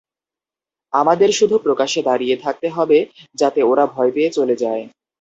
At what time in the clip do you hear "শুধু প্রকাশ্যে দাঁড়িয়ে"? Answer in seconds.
1.31-2.35